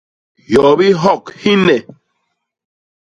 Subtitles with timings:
[0.49, 1.77] Hyobi hyok hi nne.